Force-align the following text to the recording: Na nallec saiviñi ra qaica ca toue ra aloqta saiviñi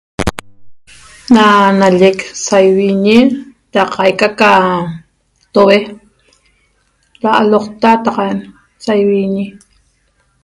Na 1.33 1.45
nallec 1.79 2.17
saiviñi 2.45 3.17
ra 3.73 3.83
qaica 3.93 4.27
ca 4.39 4.51
toue 5.53 5.77
ra 7.23 7.31
aloqta 7.41 7.89
saiviñi 8.85 9.45